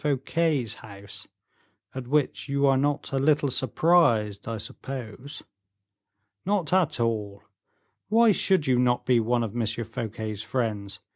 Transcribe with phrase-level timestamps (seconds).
[0.01, 1.27] Fouquet's house,
[1.93, 5.43] at which you are not a little surprised, I suppose?"
[6.43, 7.43] "Not at all;
[8.09, 9.63] why should you not be one of M.
[9.85, 11.01] Fouquet's friends?